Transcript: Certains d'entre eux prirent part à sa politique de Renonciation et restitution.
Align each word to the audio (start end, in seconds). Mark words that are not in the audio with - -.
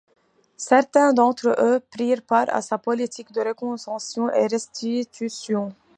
Certains 0.57 1.13
d'entre 1.13 1.55
eux 1.59 1.79
prirent 1.79 2.23
part 2.23 2.47
à 2.49 2.63
sa 2.63 2.79
politique 2.79 3.31
de 3.33 3.41
Renonciation 3.41 4.31
et 4.31 4.47
restitution. 4.47 5.69